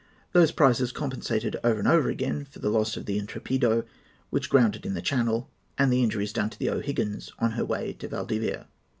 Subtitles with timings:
[0.31, 3.85] Those prizes compensated over and over again for the loss of the Intrepido,
[4.31, 7.93] which grounded in the channel, and the injuries done to the O'Higgins on her way
[7.93, 8.65] to Valdivia.